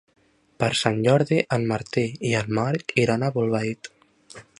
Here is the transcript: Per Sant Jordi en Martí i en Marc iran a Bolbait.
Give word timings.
Per 0.61 0.69
Sant 0.77 0.95
Jordi 1.07 1.37
en 1.57 1.67
Martí 1.71 2.05
i 2.31 2.31
en 2.39 2.49
Marc 2.61 2.95
iran 3.03 3.27
a 3.29 3.33
Bolbait. 3.37 3.93